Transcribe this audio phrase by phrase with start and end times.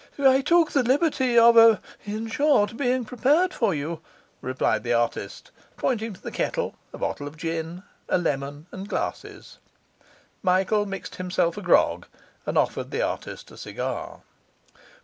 [0.17, 4.01] 'I took the liberty of in short, of being prepared for you,'
[4.41, 9.59] replied the artist, pointing to a kettle, a bottle of gin, a lemon, and glasses.
[10.41, 12.07] Michael mixed himself a grog,
[12.47, 14.21] and offered the artist a cigar.